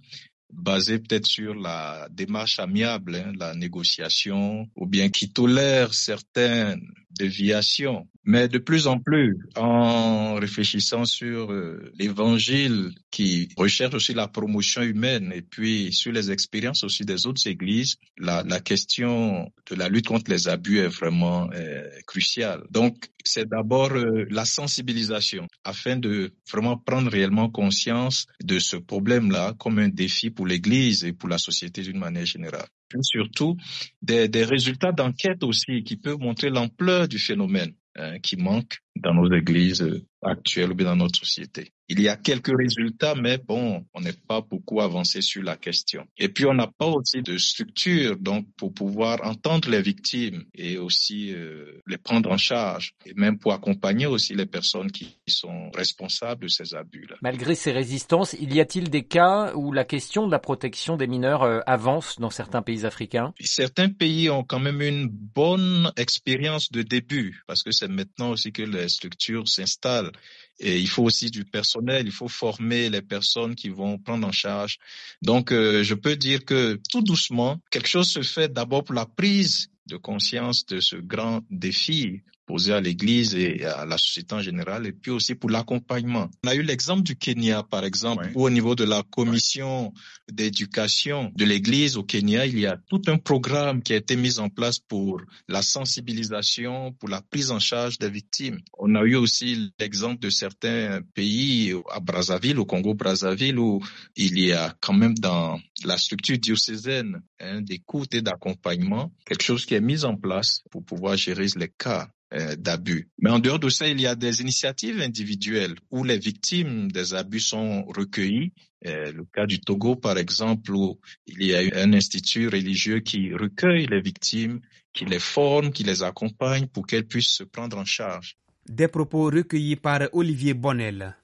basé 0.50 0.98
peut-être 0.98 1.26
sur 1.26 1.54
la 1.54 2.08
démarche 2.10 2.58
amiable, 2.58 3.16
hein, 3.16 3.32
la 3.38 3.54
négociation, 3.54 4.68
ou 4.76 4.86
bien 4.86 5.10
qui 5.10 5.30
tolère 5.30 5.94
certaines 5.94 6.80
déviations. 7.10 8.08
Mais 8.30 8.46
de 8.46 8.58
plus 8.58 8.86
en 8.86 8.98
plus, 8.98 9.38
en 9.56 10.34
réfléchissant 10.34 11.06
sur 11.06 11.50
euh, 11.50 11.90
l'évangile 11.98 12.90
qui 13.10 13.48
recherche 13.56 13.94
aussi 13.94 14.12
la 14.12 14.28
promotion 14.28 14.82
humaine 14.82 15.32
et 15.34 15.40
puis 15.40 15.94
sur 15.94 16.12
les 16.12 16.30
expériences 16.30 16.84
aussi 16.84 17.06
des 17.06 17.26
autres 17.26 17.46
églises, 17.46 17.96
la, 18.18 18.42
la 18.42 18.60
question 18.60 19.50
de 19.70 19.74
la 19.76 19.88
lutte 19.88 20.08
contre 20.08 20.30
les 20.30 20.46
abus 20.46 20.80
est 20.80 20.88
vraiment 20.88 21.48
euh, 21.54 21.88
cruciale. 22.06 22.64
Donc, 22.70 22.96
c'est 23.24 23.48
d'abord 23.48 23.92
euh, 23.92 24.26
la 24.28 24.44
sensibilisation 24.44 25.46
afin 25.64 25.96
de 25.96 26.34
vraiment 26.52 26.76
prendre 26.76 27.10
réellement 27.10 27.48
conscience 27.48 28.26
de 28.44 28.58
ce 28.58 28.76
problème-là 28.76 29.54
comme 29.58 29.78
un 29.78 29.88
défi 29.88 30.28
pour 30.28 30.46
l'Église 30.46 31.02
et 31.02 31.14
pour 31.14 31.30
la 31.30 31.38
société 31.38 31.80
d'une 31.80 31.98
manière 31.98 32.26
générale 32.26 32.68
surtout 33.02 33.56
des, 34.00 34.28
des 34.28 34.44
résultats 34.44 34.92
d'enquête 34.92 35.42
aussi 35.44 35.82
qui 35.84 35.96
peuvent 35.96 36.18
montrer 36.18 36.48
l'ampleur 36.48 37.06
du 37.06 37.18
phénomène 37.18 37.74
qui 38.22 38.36
manque 38.36 38.78
dans 38.96 39.14
nos 39.14 39.32
églises 39.32 39.86
actuelles 40.22 40.72
ou 40.72 40.74
bien 40.74 40.86
dans 40.86 40.96
notre 40.96 41.18
société. 41.18 41.72
Il 41.90 42.00
y 42.00 42.08
a 42.08 42.16
quelques 42.16 42.54
résultats, 42.54 43.14
mais 43.14 43.38
bon, 43.38 43.84
on 43.94 44.00
n'est 44.00 44.12
pas 44.12 44.42
beaucoup 44.42 44.80
avancé 44.80 45.22
sur 45.22 45.42
la 45.42 45.56
question. 45.56 46.06
Et 46.18 46.28
puis, 46.28 46.44
on 46.44 46.52
n'a 46.52 46.66
pas 46.66 46.86
aussi 46.86 47.22
de 47.22 47.38
structure, 47.38 48.16
donc, 48.18 48.46
pour 48.56 48.74
pouvoir 48.74 49.20
entendre 49.24 49.70
les 49.70 49.80
victimes 49.80 50.44
et 50.54 50.76
aussi 50.76 51.32
euh, 51.32 51.80
les 51.86 51.96
prendre 51.96 52.30
en 52.30 52.36
charge, 52.36 52.94
et 53.06 53.14
même 53.14 53.38
pour 53.38 53.54
accompagner 53.54 54.06
aussi 54.06 54.34
les 54.34 54.44
personnes 54.44 54.90
qui 54.90 55.16
sont 55.28 55.70
responsables 55.74 56.42
de 56.42 56.48
ces 56.48 56.74
abus-là. 56.74 57.16
Malgré 57.22 57.54
ces 57.54 57.72
résistances, 57.72 58.34
il 58.38 58.54
y 58.54 58.60
a-t-il 58.60 58.90
des 58.90 59.04
cas 59.04 59.54
où 59.54 59.72
la 59.72 59.84
question 59.84 60.26
de 60.26 60.32
la 60.32 60.38
protection 60.38 60.96
des 60.96 61.06
mineurs 61.06 61.42
euh, 61.42 61.60
avance 61.66 62.18
dans 62.18 62.30
certains 62.30 62.60
pays 62.62 62.84
africains? 62.84 63.32
Certains 63.40 63.88
pays 63.88 64.28
ont 64.28 64.44
quand 64.44 64.60
même 64.60 64.82
une 64.82 65.08
bonne 65.08 65.90
expérience 65.96 66.70
de 66.70 66.82
début, 66.82 67.42
parce 67.46 67.62
que 67.62 67.70
c'est 67.70 67.88
maintenant 67.88 68.30
aussi 68.30 68.52
que 68.52 68.62
les 68.62 68.88
structures 68.88 69.48
s'installent. 69.48 70.12
Et 70.60 70.78
il 70.80 70.88
faut 70.88 71.04
aussi 71.04 71.30
du 71.30 71.44
personnel, 71.44 72.06
il 72.06 72.12
faut 72.12 72.28
former 72.28 72.90
les 72.90 73.02
personnes 73.02 73.54
qui 73.54 73.68
vont 73.68 73.98
prendre 73.98 74.26
en 74.26 74.32
charge. 74.32 74.78
Donc, 75.22 75.52
euh, 75.52 75.84
je 75.84 75.94
peux 75.94 76.16
dire 76.16 76.44
que 76.44 76.80
tout 76.90 77.02
doucement, 77.02 77.60
quelque 77.70 77.88
chose 77.88 78.10
se 78.10 78.22
fait 78.22 78.52
d'abord 78.52 78.84
pour 78.84 78.94
la 78.94 79.06
prise 79.06 79.70
de 79.86 79.96
conscience 79.96 80.66
de 80.66 80.80
ce 80.80 80.96
grand 80.96 81.42
défi 81.50 82.22
posé 82.48 82.72
à 82.72 82.80
l'Église 82.80 83.34
et 83.34 83.62
à 83.66 83.84
la 83.84 83.98
société 83.98 84.34
en 84.34 84.40
général, 84.40 84.86
et 84.86 84.92
puis 84.92 85.10
aussi 85.10 85.34
pour 85.34 85.50
l'accompagnement. 85.50 86.30
On 86.44 86.48
a 86.48 86.54
eu 86.54 86.62
l'exemple 86.62 87.02
du 87.02 87.14
Kenya, 87.14 87.62
par 87.62 87.84
exemple, 87.84 88.30
où 88.34 88.44
au 88.46 88.50
niveau 88.50 88.74
de 88.74 88.84
la 88.84 89.02
commission 89.02 89.92
d'éducation 90.32 91.30
de 91.36 91.44
l'Église 91.44 91.98
au 91.98 92.04
Kenya, 92.04 92.46
il 92.46 92.58
y 92.58 92.66
a 92.66 92.78
tout 92.88 93.02
un 93.08 93.18
programme 93.18 93.82
qui 93.82 93.92
a 93.92 93.96
été 93.96 94.16
mis 94.16 94.38
en 94.38 94.48
place 94.48 94.78
pour 94.78 95.20
la 95.46 95.60
sensibilisation, 95.60 96.92
pour 96.92 97.10
la 97.10 97.20
prise 97.20 97.50
en 97.50 97.58
charge 97.58 97.98
des 97.98 98.08
victimes. 98.08 98.58
On 98.78 98.94
a 98.94 99.02
eu 99.02 99.16
aussi 99.16 99.70
l'exemple 99.78 100.20
de 100.20 100.30
certains 100.30 101.02
pays, 101.14 101.74
à 101.90 102.00
Brazzaville, 102.00 102.58
au 102.58 102.64
Congo-Brazzaville, 102.64 103.58
où 103.58 103.84
il 104.16 104.40
y 104.40 104.52
a 104.52 104.74
quand 104.80 104.94
même 104.94 105.18
dans 105.18 105.60
la 105.84 105.98
structure 105.98 106.38
diocésaine 106.38 107.20
hein, 107.40 107.60
d'écoute 107.60 108.14
et 108.14 108.22
d'accompagnement, 108.22 109.12
quelque 109.26 109.44
chose 109.44 109.66
qui 109.66 109.74
est 109.74 109.82
mis 109.82 110.06
en 110.06 110.16
place 110.16 110.62
pour 110.70 110.82
pouvoir 110.82 111.18
gérer 111.18 111.46
les 111.56 111.68
cas 111.68 112.08
d'abus. 112.58 113.08
Mais 113.18 113.30
en 113.30 113.38
dehors 113.38 113.58
de 113.58 113.70
ça, 113.70 113.88
il 113.88 114.00
y 114.00 114.06
a 114.06 114.14
des 114.14 114.42
initiatives 114.42 115.00
individuelles 115.00 115.76
où 115.90 116.04
les 116.04 116.18
victimes 116.18 116.92
des 116.92 117.14
abus 117.14 117.40
sont 117.40 117.84
recueillies. 117.84 118.52
Euh, 118.86 119.10
le 119.12 119.24
cas 119.24 119.46
du 119.46 119.60
Togo, 119.60 119.96
par 119.96 120.18
exemple, 120.18 120.72
où 120.72 121.00
il 121.26 121.42
y 121.42 121.54
a 121.54 121.60
un 121.82 121.92
institut 121.92 122.48
religieux 122.48 123.00
qui 123.00 123.34
recueille 123.34 123.86
les 123.86 124.00
victimes, 124.00 124.60
qui 124.92 125.04
les 125.04 125.18
forme, 125.18 125.72
qui 125.72 125.82
les 125.82 126.02
accompagne 126.02 126.66
pour 126.66 126.86
qu'elles 126.86 127.06
puissent 127.06 127.36
se 127.36 127.44
prendre 127.44 127.76
en 127.76 127.84
charge. 127.84 128.36
Des 128.68 128.88
propos 128.88 129.24
recueillis 129.30 129.76
par 129.76 130.02
Olivier 130.12 130.54
Bonnel. 130.54 131.16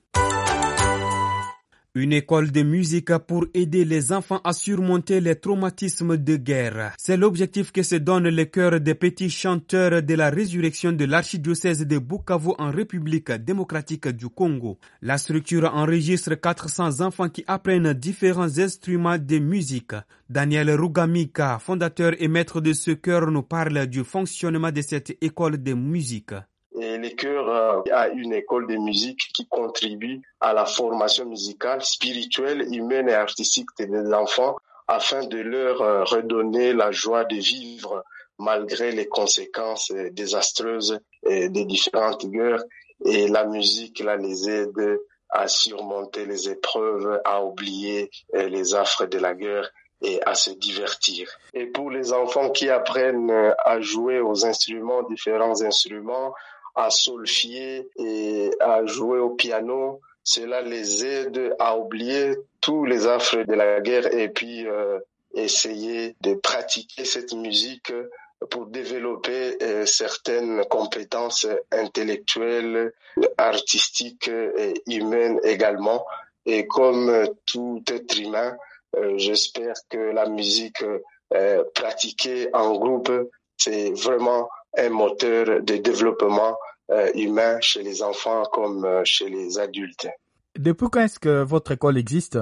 Une 1.97 2.13
école 2.13 2.51
de 2.51 2.63
musique 2.65 3.17
pour 3.19 3.47
aider 3.55 3.85
les 3.85 4.13
enfants 4.13 4.41
à 4.43 4.53
surmonter 4.53 5.21
les 5.21 5.37
traumatismes 5.37 6.17
de 6.17 6.35
guerre. 6.35 6.93
C'est 6.99 7.17
l'objectif 7.17 7.71
que 7.71 7.85
se 7.85 7.95
donne 7.95 8.29
le 8.31 8.45
cœur 8.47 8.81
des 8.81 8.97
petits 8.97 9.31
chanteurs 9.31 10.03
de 10.03 10.15
la 10.15 10.29
résurrection 10.29 10.91
de 10.91 11.05
l'archidiocèse 11.05 11.87
de 11.87 11.99
Bukavu 11.99 12.51
en 12.59 12.73
République 12.73 13.31
démocratique 13.31 14.09
du 14.09 14.29
Congo. 14.29 14.77
La 15.03 15.19
structure 15.19 15.73
enregistre 15.73 16.35
400 16.35 17.01
enfants 17.01 17.29
qui 17.29 17.45
apprennent 17.47 17.93
différents 17.93 18.59
instruments 18.59 19.17
de 19.17 19.39
musique. 19.39 19.93
Daniel 20.29 20.73
Rugamika, 20.73 21.61
fondateur 21.61 22.15
et 22.19 22.27
maître 22.27 22.61
de 22.61 22.73
ce 22.73 22.91
cœur, 22.91 23.31
nous 23.31 23.45
parle 23.45 23.87
du 23.87 24.03
fonctionnement 24.03 24.73
de 24.73 24.83
cette 24.83 25.17
école 25.23 25.63
de 25.63 25.75
musique. 25.75 26.33
Et 26.81 26.99
les 26.99 27.15
chœurs 27.15 27.49
euh, 27.49 27.83
a 27.93 28.09
une 28.09 28.33
école 28.33 28.67
de 28.67 28.77
musique 28.77 29.31
qui 29.33 29.47
contribue 29.47 30.23
à 30.41 30.53
la 30.53 30.67
formation 30.67 31.25
musicale, 31.25 31.83
spirituelle, 31.83 32.67
humaine 32.75 33.09
et 33.09 33.15
artistique 33.15 33.69
des 33.79 34.13
enfants 34.13 34.57
afin 34.89 35.25
de 35.25 35.39
leur 35.39 35.81
euh, 35.83 36.05
redonner 36.05 36.73
la 36.73 36.91
joie 36.91 37.25
de 37.25 37.37
vivre 37.37 38.03
malgré 38.39 38.91
les 38.91 39.07
conséquences 39.07 39.93
euh, 39.93 40.11
désastreuses 40.11 40.99
des 41.27 41.65
différentes 41.65 42.27
guerres. 42.27 42.65
Et 43.07 43.29
la 43.29 43.47
musique 43.47 44.01
là, 44.01 44.17
les 44.17 44.51
aide 44.51 45.01
à 45.31 45.49
surmonter 45.49 46.27
les 46.27 46.51
épreuves, 46.51 47.21
à 47.25 47.43
oublier 47.43 48.11
les 48.35 48.75
affres 48.75 49.07
de 49.07 49.19
la 49.19 49.35
guerre 49.35 49.71
et 50.03 50.21
à 50.27 50.35
se 50.35 50.51
divertir. 50.51 51.31
Et 51.55 51.67
pour 51.67 51.91
les 51.91 52.13
enfants 52.13 52.51
qui 52.51 52.69
apprennent 52.69 53.33
à 53.65 53.81
jouer 53.81 54.21
aux 54.21 54.45
instruments, 54.45 55.03
différents 55.05 55.63
instruments, 55.63 56.35
à 56.75 56.91
solfier 56.91 57.89
et 57.97 58.51
à 58.61 58.85
jouer 58.87 59.19
au 59.19 59.31
piano. 59.31 60.01
Cela 60.23 60.63
les 60.63 61.05
aide 61.05 61.55
à 61.59 61.79
oublier 61.79 62.35
tous 62.61 62.85
les 62.85 63.07
affres 63.07 63.43
de 63.45 63.55
la 63.55 63.81
guerre 63.81 64.13
et 64.15 64.29
puis 64.29 64.67
euh, 64.67 64.99
essayer 65.35 66.17
de 66.21 66.35
pratiquer 66.35 67.05
cette 67.05 67.35
musique 67.35 67.93
pour 68.51 68.67
développer 68.67 69.57
euh, 69.63 69.87
certaines 69.87 70.65
compétences 70.65 71.47
intellectuelles, 71.71 72.93
artistiques 73.37 74.29
et 74.29 74.75
humaines 74.87 75.39
également 75.45 76.05
Et 76.47 76.67
comme 76.67 77.29
tout 77.47 77.83
être 77.89 78.19
humain, 78.19 78.57
j'espère 79.17 79.75
que 79.89 79.99
la 79.99 80.27
musique 80.29 80.85
pratiquée 81.75 82.49
en 82.53 82.77
groupe, 82.77 83.11
c'est 83.57 83.91
vraiment 83.93 84.49
un 84.77 84.91
moteur 84.91 85.63
de 85.63 85.77
développement 85.77 86.57
humain 87.15 87.59
chez 87.61 87.83
les 87.83 88.03
enfants 88.03 88.45
comme 88.53 88.87
chez 89.05 89.29
les 89.29 89.59
adultes. 89.59 90.07
Depuis 90.57 90.89
quand 90.91 91.01
est-ce 91.01 91.19
que 91.19 91.43
votre 91.43 91.73
école 91.73 91.99
existe? 91.99 92.39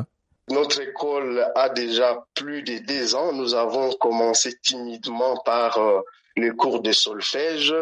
Notre 0.51 0.83
école 0.83 1.47
a 1.55 1.69
déjà 1.69 2.27
plus 2.35 2.63
de 2.63 2.79
10 2.79 3.15
ans. 3.15 3.33
Nous 3.33 3.55
avons 3.55 3.93
commencé 3.93 4.53
timidement 4.61 5.37
par 5.45 5.79
euh, 5.79 6.01
les 6.37 6.51
cours 6.51 6.81
de 6.81 6.93
solfège 6.93 7.75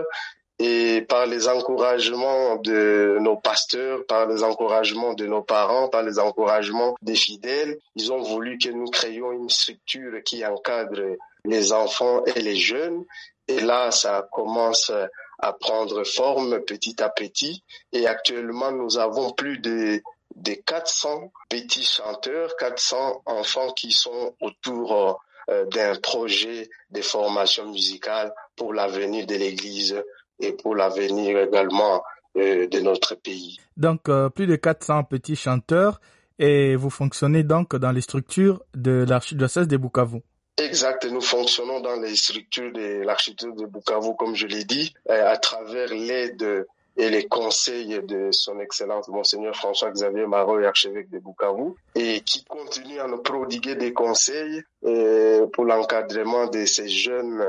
et 0.58 1.00
par 1.08 1.26
les 1.26 1.48
encouragements 1.48 2.56
de 2.56 3.16
nos 3.20 3.36
pasteurs, 3.36 4.04
par 4.06 4.26
les 4.26 4.42
encouragements 4.42 5.14
de 5.14 5.26
nos 5.26 5.42
parents, 5.42 5.88
par 5.88 6.02
les 6.02 6.18
encouragements 6.18 6.94
des 7.00 7.14
fidèles. 7.14 7.78
Ils 7.96 8.12
ont 8.12 8.22
voulu 8.22 8.58
que 8.58 8.68
nous 8.68 8.90
créions 8.90 9.32
une 9.32 9.48
structure 9.48 10.22
qui 10.22 10.44
encadre 10.44 11.16
les 11.46 11.72
enfants 11.72 12.22
et 12.26 12.40
les 12.40 12.56
jeunes. 12.56 13.04
Et 13.50 13.60
là, 13.60 13.90
ça 13.90 14.28
commence 14.30 14.92
à 15.40 15.52
prendre 15.52 16.04
forme 16.04 16.60
petit 16.60 17.02
à 17.02 17.08
petit. 17.08 17.64
Et 17.92 18.06
actuellement, 18.06 18.70
nous 18.70 18.98
avons 18.98 19.32
plus 19.32 19.58
de 19.58 20.00
des 20.36 20.58
400 20.64 21.32
petits 21.48 21.82
chanteurs, 21.82 22.56
400 22.56 23.22
enfants 23.26 23.72
qui 23.72 23.90
sont 23.90 24.34
autour 24.40 25.20
euh, 25.50 25.66
d'un 25.66 25.96
projet 25.96 26.70
de 26.90 27.02
formation 27.02 27.68
musicale 27.68 28.32
pour 28.56 28.72
l'avenir 28.72 29.26
de 29.26 29.34
l'Église 29.34 30.00
et 30.38 30.52
pour 30.52 30.76
l'avenir 30.76 31.36
également 31.38 32.02
euh, 32.36 32.68
de 32.68 32.78
notre 32.78 33.16
pays. 33.16 33.58
Donc, 33.76 34.08
euh, 34.08 34.28
plus 34.28 34.46
de 34.46 34.54
400 34.54 35.04
petits 35.04 35.36
chanteurs 35.36 36.00
et 36.38 36.76
vous 36.76 36.90
fonctionnez 36.90 37.42
donc 37.42 37.74
dans 37.74 37.90
les 37.90 38.00
structures 38.00 38.62
de 38.74 39.04
l'archidiocèse 39.06 39.66
de 39.66 39.76
Bukavu. 39.76 40.20
Exact, 40.58 41.06
nous 41.06 41.20
fonctionnons 41.20 41.80
dans 41.80 41.96
les 41.96 42.14
structures 42.16 42.72
de 42.72 43.02
l'archidiocèse 43.02 43.56
de 43.56 43.66
Bukavu, 43.66 44.14
comme 44.18 44.34
je 44.34 44.46
l'ai 44.46 44.64
dit, 44.64 44.92
à 45.08 45.36
travers 45.38 45.88
l'aide 45.88 46.66
et 46.96 47.08
les 47.08 47.26
conseils 47.26 48.00
de 48.02 48.28
son 48.30 48.60
Excellence 48.60 49.08
Monseigneur 49.08 49.56
François-Xavier 49.56 50.26
Marot, 50.26 50.58
archevêque 50.58 51.08
de 51.10 51.18
Bukavu, 51.18 51.72
et 51.94 52.20
qui 52.20 52.44
continue 52.44 53.00
à 53.00 53.06
nous 53.06 53.22
prodiguer 53.22 53.74
des 53.74 53.92
conseils 53.92 54.62
euh, 54.84 55.46
pour 55.46 55.64
l'encadrement 55.64 56.46
de 56.46 56.64
ces 56.66 56.88
jeunes 56.88 57.42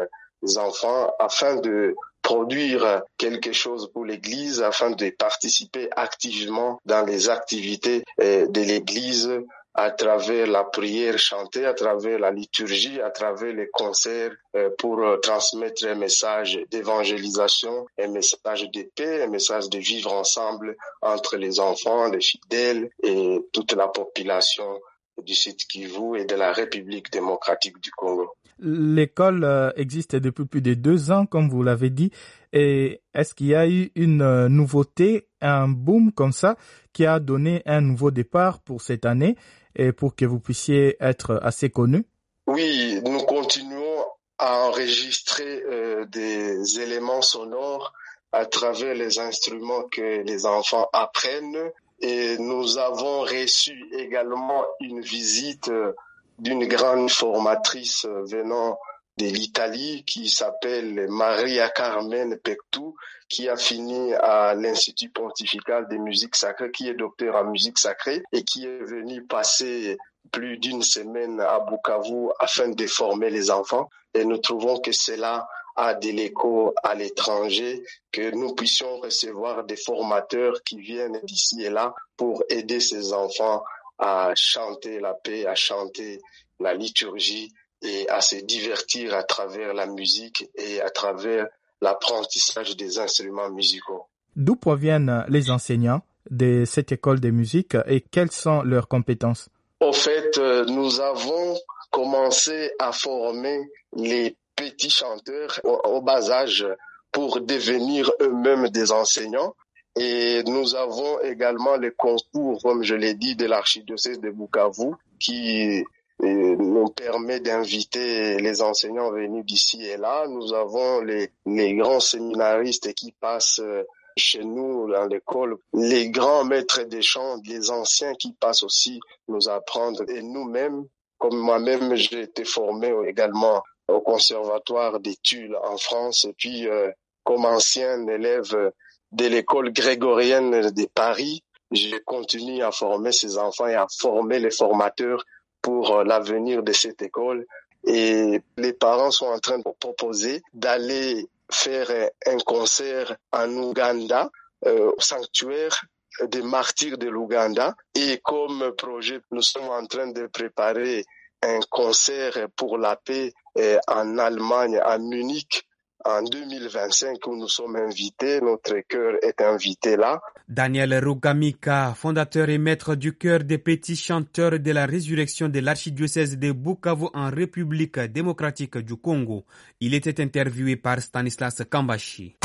enfants 0.58 1.12
afin 1.20 1.58
de 1.58 1.96
produire 2.22 3.02
quelque 3.18 3.52
chose 3.52 3.90
pour 3.92 4.06
l'Église, 4.06 4.62
afin 4.62 4.92
de 4.92 5.10
participer 5.10 5.90
activement 5.96 6.80
dans 6.86 7.04
les 7.06 7.30
activités 7.30 8.04
euh, 8.22 8.48
de 8.48 8.62
l'Église 8.62 9.32
à 9.74 9.92
travers 9.92 10.48
la 10.48 10.64
prière 10.66 11.18
chantée, 11.18 11.66
à 11.66 11.74
travers 11.74 12.20
la 12.20 12.32
liturgie, 12.32 13.00
à 13.00 13.10
travers 13.10 13.54
les 13.54 13.70
concerts 13.72 14.34
euh, 14.56 14.70
pour 14.78 15.00
euh, 15.00 15.18
transmettre 15.18 15.86
un 15.86 15.96
message 15.96 16.60
d'évangélisation, 16.70 17.86
un 17.98 18.08
message 18.10 18.70
de 18.72 18.90
paix, 18.96 19.24
un 19.24 19.28
message 19.28 19.70
de 19.70 19.80
vivre 19.80 20.12
ensemble 20.12 20.76
entre 21.02 21.38
les 21.38 21.60
enfants, 21.60 22.10
les 22.10 22.22
fidèles 22.22 22.90
et 23.04 23.40
toute 23.54 23.74
la 23.74 23.88
population 23.88 24.80
du 25.24 25.36
Sud 25.36 25.56
Kivu 25.56 26.20
et 26.20 26.26
de 26.26 26.36
la 26.36 26.52
République 26.52 27.12
démocratique 27.12 27.80
du 27.80 27.92
Congo. 27.92 28.30
L'école 28.60 29.44
euh, 29.44 29.72
existe 29.76 30.16
depuis 30.18 30.46
plus 30.46 30.62
de 30.62 30.74
deux 30.74 31.12
ans, 31.12 31.26
comme 31.26 31.50
vous 31.50 31.64
l'avez 31.64 31.90
dit. 31.90 32.12
Et 32.54 33.02
est-ce 33.14 33.34
qu'il 33.34 33.48
y 33.48 33.56
a 33.56 33.68
eu 33.68 33.92
une 33.96 34.48
nouveauté, 34.48 35.28
un 35.40 35.70
boom 35.70 36.12
comme 36.12 36.34
ça, 36.34 36.58
qui 36.92 37.06
a 37.06 37.20
donné 37.20 37.62
un 37.66 37.82
nouveau 37.82 38.12
départ 38.12 38.60
pour 38.60 38.82
cette 38.82 39.06
année? 39.06 39.36
Et 39.76 39.92
pour 39.92 40.16
que 40.16 40.26
vous 40.26 40.40
puissiez 40.40 40.98
être 41.00 41.40
assez 41.44 41.70
connu 41.70 42.06
Oui, 42.48 43.02
nous 43.06 43.20
continuons 43.20 44.06
à 44.38 44.66
enregistrer 44.66 45.64
euh, 45.70 46.06
des 46.06 46.80
éléments 46.80 47.22
sonores 47.22 47.94
à 48.32 48.46
travers 48.46 48.96
les 48.96 49.20
instruments 49.20 49.84
que 49.84 50.24
les 50.24 50.46
enfants 50.46 50.90
apprennent. 50.94 51.72
Et 52.00 52.38
nous 52.40 52.80
avons 52.80 53.22
reçu 53.22 53.86
également 53.94 54.66
une 54.80 55.02
visite 55.02 55.68
euh, 55.68 55.94
d'une 56.40 56.66
grande 56.66 57.12
formatrice 57.12 58.06
euh, 58.06 58.24
venant 58.26 58.80
de 59.18 59.26
l'Italie 59.26 60.04
qui 60.06 60.30
s'appelle 60.30 61.08
Maria 61.10 61.70
Carmen 61.70 62.38
Pectou, 62.38 62.96
qui 63.30 63.50
a 63.50 63.56
fini 63.56 64.14
à 64.16 64.54
l'Institut 64.56 65.10
pontifical 65.10 65.88
des 65.88 65.98
musiques 65.98 66.36
sacrées, 66.36 66.72
qui 66.72 66.88
est 66.88 66.94
docteur 66.94 67.36
en 67.36 67.46
musique 67.46 67.78
sacrée 67.78 68.24
et 68.32 68.44
qui 68.44 68.66
est 68.66 68.84
venu 68.84 69.24
passer 69.26 69.98
plus 70.32 70.58
d'une 70.58 70.82
semaine 70.82 71.40
à 71.42 71.60
Bukavu 71.60 72.30
afin 72.40 72.70
de 72.70 72.88
former 72.88 73.30
les 73.30 73.52
enfants. 73.52 73.90
Et 74.14 74.26
nous 74.26 74.38
trouvons 74.38 74.80
que 74.80 74.92
cela 74.92 75.48
a 75.76 75.94
de 75.94 76.10
l'écho 76.10 76.74
à 76.84 76.96
l'étranger, 76.96 77.84
que 78.12 78.32
nous 78.32 78.54
puissions 78.54 79.00
recevoir 79.00 79.64
des 79.64 79.78
formateurs 79.78 80.62
qui 80.64 80.80
viennent 80.80 81.20
d'ici 81.24 81.64
et 81.64 81.70
là 81.70 81.94
pour 82.18 82.44
aider 82.50 82.80
ces 82.80 83.14
enfants 83.14 83.64
à 83.98 84.32
chanter 84.36 85.00
la 85.00 85.14
paix, 85.14 85.46
à 85.46 85.56
chanter 85.56 86.20
la 86.60 86.74
liturgie 86.74 87.54
et 87.82 88.08
à 88.10 88.22
se 88.22 88.36
divertir 88.36 89.14
à 89.14 89.24
travers 89.24 89.74
la 89.74 89.88
musique 89.88 90.50
et 90.56 90.82
à 90.82 90.90
travers 90.90 91.48
l'apprentissage 91.82 92.76
des 92.78 93.00
instruments 93.00 93.50
musicaux. 93.50 94.06
D'où 94.36 94.56
proviennent 94.56 95.26
les 95.30 95.50
enseignants 95.50 96.02
de 96.30 96.64
cette 96.66 96.92
école 96.92 97.20
de 97.20 97.32
musique 97.32 97.76
et 97.88 98.02
quelles 98.02 98.32
sont 98.32 98.62
leurs 98.62 98.88
compétences? 98.88 99.50
Au 99.80 99.94
fait, 99.94 100.38
euh, 100.38 100.64
nous 100.66 101.02
avons 101.02 101.58
commencé 101.90 102.72
à 102.80 102.92
former 102.92 103.60
les 103.96 104.36
petits 104.56 104.90
chanteurs 104.90 105.60
au, 105.64 106.02
bas 106.02 106.30
âge 106.32 106.66
pour 107.12 107.42
devenir 107.42 108.12
eux-mêmes 108.22 108.70
des 108.70 108.92
enseignants. 108.92 109.56
Et 110.00 110.44
nous 110.46 110.76
avons 110.76 111.20
également 111.22 111.76
les 111.76 111.92
concours, 111.92 112.62
comme 112.62 112.84
je 112.84 112.96
l'ai 112.96 113.16
dit, 113.16 113.36
de 113.36 113.46
l'archidiocèse 113.46 114.20
de 114.20 114.30
Bukavu, 114.30 114.94
qui 115.20 115.84
nous 116.22 116.88
permet 116.90 117.40
d'inviter 117.40 118.38
les 118.38 118.62
enseignants 118.62 119.12
venus 119.12 119.46
d'ici 119.46 119.84
et 119.84 119.98
là. 119.98 120.28
Nous 120.28 120.54
avons 120.54 121.02
les, 121.02 121.32
les 121.46 121.74
grands 121.74 122.00
séminaristes 122.00 122.94
qui 122.94 123.12
passent 123.12 123.60
euh, 123.60 123.84
chez 124.18 124.44
nous 124.44 124.92
dans 124.92 125.06
l'école, 125.08 125.58
les 125.74 126.10
grands 126.10 126.44
maîtres 126.44 126.84
des 126.84 127.02
chants, 127.02 127.38
les 127.46 127.72
anciens 127.72 128.14
qui 128.14 128.34
passent 128.34 128.64
aussi 128.64 129.00
nous 129.28 129.50
apprendre. 129.50 130.04
Et 130.10 130.22
nous-mêmes, 130.22 130.86
comme 131.18 131.38
moi-même, 131.38 131.96
j'ai 131.96 132.22
été 132.22 132.46
formé 132.46 132.94
également 133.08 133.64
au 133.88 134.02
conservatoire 134.02 135.00
d'études 135.00 135.56
en 135.64 135.78
France 135.78 136.26
et 136.26 136.34
puis 136.34 136.68
euh, 136.68 136.92
comme 137.24 137.46
ancien 137.46 138.08
élève 138.08 138.72
de 139.12 139.26
l'école 139.26 139.72
grégorienne 139.72 140.72
de 140.72 140.86
Paris, 140.86 141.44
j'ai 141.72 142.00
continué 142.02 142.62
à 142.62 142.72
former 142.72 143.12
ces 143.12 143.38
enfants 143.38 143.68
et 143.68 143.76
à 143.76 143.88
former 143.90 144.40
les 144.40 144.52
formateurs 144.52 145.24
pour 145.62 145.98
euh, 145.98 146.04
l'avenir 146.04 146.64
de 146.64 146.72
cette 146.74 147.02
école. 147.02 147.46
Et 147.84 148.42
les 148.58 148.74
parents 148.74 149.12
sont 149.12 149.26
en 149.26 149.40
train 149.40 149.58
de 149.58 149.64
proposer 149.80 150.42
d'aller 150.54 151.28
faire 151.52 151.90
un 152.28 152.38
concert 152.38 153.16
en 153.32 153.50
Ouganda, 153.58 154.30
euh, 154.66 154.92
au 154.96 155.02
sanctuaire 155.02 155.82
des 156.24 156.42
martyrs 156.42 156.98
de 156.98 157.08
l'Ouganda. 157.08 157.76
Et 157.96 158.20
comme 158.24 158.72
projet, 158.76 159.20
nous 159.32 159.42
sommes 159.42 159.70
en 159.70 159.86
train 159.86 160.08
de 160.08 160.28
préparer 160.28 161.04
un 161.42 161.60
concert 161.70 162.48
pour 162.56 162.78
la 162.78 162.96
paix 162.96 163.34
euh, 163.58 163.80
en 163.88 164.18
Allemagne, 164.18 164.80
à 164.84 164.98
Munich, 165.00 165.66
en 166.06 166.24
2025 166.24 167.26
où 167.28 167.36
nous 167.36 167.48
sommes 167.48 167.76
invités, 167.76 168.42
notre 168.42 168.80
cœur 168.88 169.14
est 169.22 169.42
invité 169.42 169.98
là. 169.98 170.22
Daniel 170.48 170.94
Rugamika, 171.04 171.94
fondateur 171.96 172.50
et 172.50 172.58
maître 172.58 172.96
du 172.96 173.14
cœur 173.18 173.44
des 173.44 173.58
petits 173.58 173.96
chanteurs 173.96 174.60
de 174.60 174.72
la 174.72 174.86
résurrection 174.86 175.48
de 175.50 175.60
l'archidiocèse 175.60 176.38
de 176.38 176.52
Bukavu 176.52 177.08
en 177.14 177.30
République 177.30 178.00
démocratique 178.00 178.78
du 178.78 178.96
Congo. 178.98 179.46
Il 179.80 179.94
était 179.94 180.22
interviewé 180.22 180.76
par 180.76 181.00
Stanislas 181.00 181.62
Kambashi. 181.70 182.36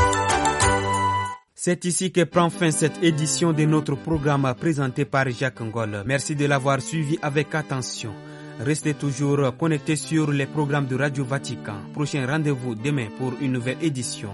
C'est 1.58 1.84
ici 1.86 2.12
que 2.12 2.22
prend 2.24 2.50
fin 2.50 2.70
cette 2.70 3.02
édition 3.02 3.52
de 3.52 3.64
notre 3.64 3.96
programme 3.96 4.54
présenté 4.60 5.06
par 5.06 5.28
Jacques 5.30 5.62
Ngol. 5.62 6.02
Merci 6.04 6.36
de 6.36 6.44
l'avoir 6.44 6.82
suivi 6.82 7.18
avec 7.22 7.54
attention. 7.54 8.12
Restez 8.58 8.94
toujours 8.94 9.54
connectés 9.58 9.96
sur 9.96 10.30
les 10.32 10.46
programmes 10.46 10.86
de 10.86 10.96
Radio 10.96 11.24
Vatican. 11.24 11.76
Prochain 11.92 12.26
rendez-vous 12.26 12.74
demain 12.74 13.08
pour 13.18 13.34
une 13.40 13.52
nouvelle 13.52 13.76
édition. 13.82 14.30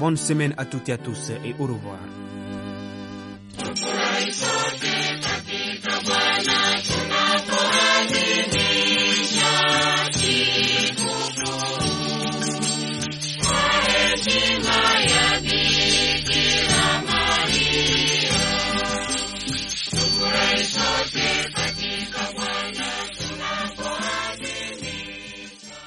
Bonne 0.00 0.16
semaine 0.16 0.52
à 0.56 0.64
toutes 0.64 0.88
et 0.88 0.92
à 0.92 0.98
tous 0.98 1.30
et 1.44 1.54
au 1.60 1.66
revoir. 1.66 1.98